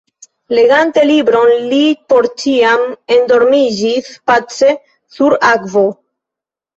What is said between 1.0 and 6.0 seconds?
libron li por ĉiam endormiĝis– pace sur akvo.